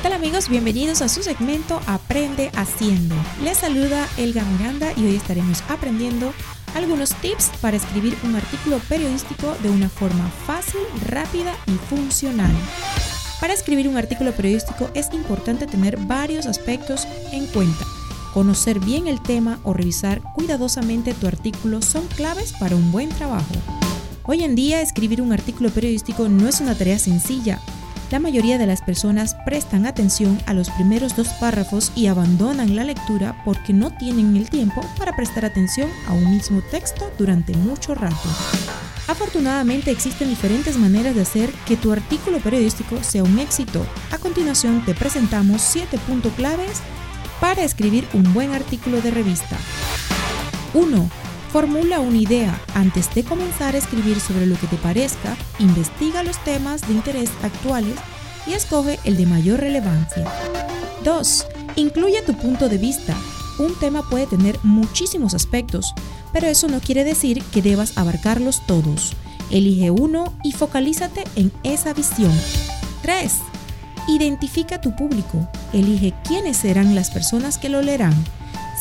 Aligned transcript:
tal 0.00 0.14
amigos? 0.14 0.48
Bienvenidos 0.48 1.02
a 1.02 1.08
su 1.08 1.22
segmento 1.22 1.78
Aprende 1.86 2.50
Haciendo. 2.54 3.14
Les 3.44 3.58
saluda 3.58 4.08
Elga 4.16 4.42
Miranda 4.42 4.90
y 4.96 5.04
hoy 5.04 5.16
estaremos 5.16 5.62
aprendiendo 5.68 6.32
algunos 6.74 7.14
tips 7.16 7.50
para 7.60 7.76
escribir 7.76 8.16
un 8.24 8.34
artículo 8.34 8.78
periodístico 8.88 9.54
de 9.62 9.68
una 9.68 9.90
forma 9.90 10.28
fácil, 10.46 10.80
rápida 11.06 11.54
y 11.66 11.72
funcional. 11.72 12.50
Para 13.38 13.52
escribir 13.52 13.86
un 13.86 13.98
artículo 13.98 14.32
periodístico 14.32 14.90
es 14.94 15.12
importante 15.12 15.66
tener 15.66 15.98
varios 15.98 16.46
aspectos 16.46 17.06
en 17.30 17.46
cuenta. 17.48 17.84
Conocer 18.32 18.80
bien 18.80 19.06
el 19.08 19.20
tema 19.20 19.60
o 19.62 19.74
revisar 19.74 20.22
cuidadosamente 20.34 21.12
tu 21.12 21.26
artículo 21.26 21.82
son 21.82 22.06
claves 22.06 22.54
para 22.54 22.76
un 22.76 22.90
buen 22.92 23.10
trabajo. 23.10 23.54
Hoy 24.24 24.42
en 24.42 24.54
día 24.54 24.80
escribir 24.80 25.20
un 25.20 25.32
artículo 25.32 25.68
periodístico 25.68 26.28
no 26.30 26.48
es 26.48 26.60
una 26.60 26.76
tarea 26.76 26.98
sencilla. 26.98 27.60
La 28.12 28.20
mayoría 28.20 28.58
de 28.58 28.66
las 28.66 28.82
personas 28.82 29.34
prestan 29.46 29.86
atención 29.86 30.38
a 30.44 30.52
los 30.52 30.68
primeros 30.68 31.16
dos 31.16 31.28
párrafos 31.40 31.92
y 31.96 32.08
abandonan 32.08 32.76
la 32.76 32.84
lectura 32.84 33.40
porque 33.42 33.72
no 33.72 33.90
tienen 33.90 34.36
el 34.36 34.50
tiempo 34.50 34.82
para 34.98 35.16
prestar 35.16 35.46
atención 35.46 35.88
a 36.06 36.12
un 36.12 36.30
mismo 36.30 36.60
texto 36.60 37.10
durante 37.16 37.56
mucho 37.56 37.94
rato. 37.94 38.28
Afortunadamente 39.08 39.90
existen 39.90 40.28
diferentes 40.28 40.76
maneras 40.76 41.14
de 41.14 41.22
hacer 41.22 41.50
que 41.66 41.78
tu 41.78 41.90
artículo 41.90 42.38
periodístico 42.40 43.02
sea 43.02 43.24
un 43.24 43.38
éxito. 43.38 43.82
A 44.10 44.18
continuación 44.18 44.84
te 44.84 44.92
presentamos 44.94 45.62
7 45.62 45.96
puntos 46.06 46.34
claves 46.34 46.82
para 47.40 47.64
escribir 47.64 48.06
un 48.12 48.34
buen 48.34 48.52
artículo 48.52 49.00
de 49.00 49.10
revista. 49.10 49.56
1. 50.74 51.21
Formula 51.52 52.00
una 52.00 52.16
idea. 52.16 52.58
Antes 52.74 53.14
de 53.14 53.24
comenzar 53.24 53.74
a 53.74 53.78
escribir 53.78 54.18
sobre 54.20 54.46
lo 54.46 54.56
que 54.56 54.66
te 54.66 54.76
parezca, 54.76 55.36
investiga 55.58 56.22
los 56.22 56.42
temas 56.44 56.80
de 56.88 56.94
interés 56.94 57.30
actuales 57.42 57.94
y 58.46 58.54
escoge 58.54 58.98
el 59.04 59.18
de 59.18 59.26
mayor 59.26 59.60
relevancia. 59.60 60.32
2. 61.04 61.46
Incluye 61.76 62.22
tu 62.22 62.32
punto 62.38 62.70
de 62.70 62.78
vista. 62.78 63.14
Un 63.58 63.78
tema 63.78 64.08
puede 64.08 64.26
tener 64.26 64.58
muchísimos 64.62 65.34
aspectos, 65.34 65.92
pero 66.32 66.46
eso 66.46 66.68
no 66.68 66.80
quiere 66.80 67.04
decir 67.04 67.42
que 67.52 67.60
debas 67.60 67.98
abarcarlos 67.98 68.66
todos. 68.66 69.12
Elige 69.50 69.90
uno 69.90 70.32
y 70.42 70.52
focalízate 70.52 71.24
en 71.36 71.52
esa 71.64 71.92
visión. 71.92 72.32
3. 73.02 73.30
Identifica 74.08 74.80
tu 74.80 74.96
público. 74.96 75.46
Elige 75.74 76.14
quiénes 76.24 76.56
serán 76.56 76.94
las 76.94 77.10
personas 77.10 77.58
que 77.58 77.68
lo 77.68 77.82
leerán. 77.82 78.14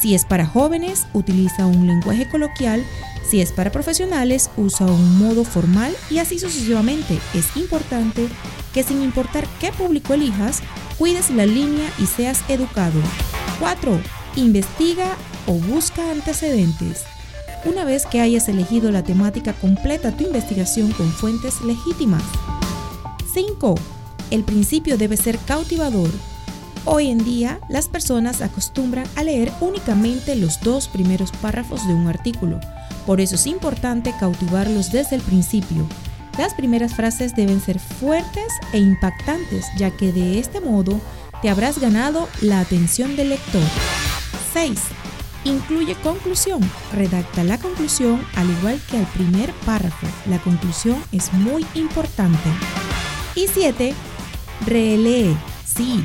Si 0.01 0.15
es 0.15 0.25
para 0.25 0.45
jóvenes, 0.45 1.05
utiliza 1.13 1.67
un 1.67 1.85
lenguaje 1.85 2.27
coloquial. 2.27 2.83
Si 3.23 3.39
es 3.39 3.51
para 3.51 3.71
profesionales, 3.71 4.49
usa 4.57 4.87
un 4.87 5.19
modo 5.19 5.43
formal 5.43 5.95
y 6.09 6.17
así 6.17 6.39
sucesivamente. 6.39 7.19
Es 7.35 7.55
importante 7.55 8.27
que 8.73 8.83
sin 8.83 9.03
importar 9.03 9.45
qué 9.59 9.71
público 9.71 10.15
elijas, 10.15 10.61
cuides 10.97 11.29
la 11.29 11.45
línea 11.45 11.89
y 11.99 12.07
seas 12.07 12.41
educado. 12.49 12.99
4. 13.59 13.99
Investiga 14.37 15.15
o 15.45 15.53
busca 15.53 16.09
antecedentes. 16.11 17.03
Una 17.65 17.85
vez 17.85 18.07
que 18.07 18.21
hayas 18.21 18.49
elegido 18.49 18.91
la 18.91 19.03
temática, 19.03 19.53
completa 19.53 20.17
tu 20.17 20.23
investigación 20.23 20.91
con 20.93 21.11
fuentes 21.11 21.61
legítimas. 21.61 22.23
5 23.33 23.75
el 24.31 24.45
principio 24.45 24.97
debe 24.97 25.17
ser 25.17 25.37
cautivador. 25.39 26.09
Hoy 26.83 27.09
en 27.09 27.23
día, 27.23 27.59
las 27.69 27.87
personas 27.87 28.41
acostumbran 28.41 29.05
a 29.15 29.23
leer 29.23 29.51
únicamente 29.61 30.35
los 30.35 30.59
dos 30.61 30.87
primeros 30.87 31.31
párrafos 31.31 31.87
de 31.87 31.93
un 31.93 32.07
artículo. 32.07 32.59
Por 33.05 33.21
eso 33.21 33.35
es 33.35 33.45
importante 33.45 34.13
cautivarlos 34.19 34.91
desde 34.91 35.15
el 35.15 35.21
principio. 35.21 35.87
Las 36.39 36.55
primeras 36.55 36.95
frases 36.95 37.35
deben 37.35 37.61
ser 37.61 37.77
fuertes 37.77 38.51
e 38.73 38.79
impactantes, 38.79 39.65
ya 39.77 39.91
que 39.91 40.11
de 40.11 40.39
este 40.39 40.59
modo 40.59 40.99
te 41.43 41.49
habrás 41.49 41.79
ganado 41.79 42.27
la 42.41 42.59
atención 42.59 43.15
del 43.15 43.29
lector. 43.29 43.61
6. 44.53 44.79
Incluye 45.43 45.95
conclusión. 45.95 46.61
Redacta 46.93 47.43
la 47.43 47.59
conclusión 47.59 48.25
al 48.35 48.49
igual 48.49 48.79
que 48.89 48.97
al 48.97 49.05
primer 49.07 49.53
párrafo. 49.65 50.07
La 50.27 50.39
conclusión 50.39 50.97
es 51.11 51.31
muy 51.33 51.65
importante. 51.75 52.49
Y 53.35 53.47
7 53.47 53.93
Relee, 54.65 55.35
sí, 55.65 56.03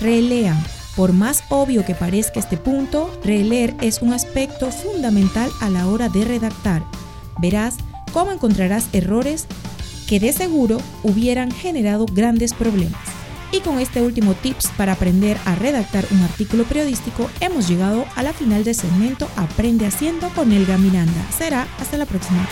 relean. 0.00 0.62
Por 0.96 1.12
más 1.12 1.44
obvio 1.48 1.84
que 1.84 1.94
parezca 1.94 2.40
este 2.40 2.56
punto, 2.56 3.10
releer 3.22 3.74
es 3.80 4.02
un 4.02 4.12
aspecto 4.12 4.70
fundamental 4.70 5.50
a 5.60 5.70
la 5.70 5.86
hora 5.86 6.08
de 6.08 6.24
redactar. 6.24 6.82
Verás 7.40 7.76
cómo 8.12 8.32
encontrarás 8.32 8.88
errores 8.92 9.46
que 10.08 10.18
de 10.18 10.32
seguro 10.32 10.78
hubieran 11.04 11.52
generado 11.52 12.06
grandes 12.06 12.52
problemas. 12.52 13.00
Y 13.52 13.60
con 13.60 13.78
este 13.78 14.02
último 14.02 14.34
tips 14.34 14.70
para 14.76 14.92
aprender 14.92 15.38
a 15.44 15.54
redactar 15.54 16.04
un 16.10 16.20
artículo 16.22 16.64
periodístico, 16.64 17.30
hemos 17.40 17.68
llegado 17.68 18.04
a 18.16 18.22
la 18.22 18.32
final 18.32 18.64
del 18.64 18.74
segmento 18.74 19.28
Aprende 19.36 19.86
haciendo 19.86 20.28
con 20.30 20.52
Elga 20.52 20.76
Miranda. 20.76 21.24
Será 21.36 21.66
hasta 21.78 21.96
la 21.96 22.06
próxima. 22.06 22.46